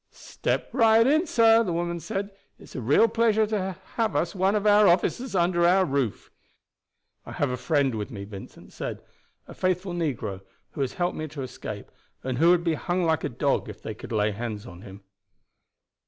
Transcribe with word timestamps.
"Step 0.09 0.67
right 0.73 1.05
in, 1.05 1.27
sir," 1.27 1.63
the 1.63 1.71
woman 1.71 1.99
said. 1.99 2.31
"It's 2.57 2.75
a 2.75 2.81
real 2.81 3.07
pleasure 3.07 3.45
to 3.45 3.55
us 3.55 3.75
to 3.77 3.81
have 4.01 4.33
one 4.33 4.55
of 4.55 4.65
our 4.65 4.87
officers 4.87 5.35
under 5.35 5.63
our 5.63 5.85
roof." 5.85 6.31
"I 7.23 7.33
have 7.33 7.51
a 7.51 7.55
friend 7.55 7.93
with 7.93 8.09
me," 8.09 8.23
Vincent 8.23 8.73
said; 8.73 9.03
"a 9.45 9.53
faithful 9.53 9.93
negro, 9.93 10.41
who 10.71 10.81
has 10.81 10.93
helped 10.93 11.15
me 11.17 11.27
to 11.27 11.43
escape, 11.43 11.91
and 12.23 12.39
who 12.39 12.49
would 12.49 12.63
be 12.63 12.73
hung 12.73 13.03
like 13.03 13.23
a 13.23 13.29
dog 13.29 13.69
if 13.69 13.79
they 13.83 13.93
could 13.93 14.11
lay 14.11 14.31
hands 14.31 14.65
on 14.65 14.81
him." 14.81 15.01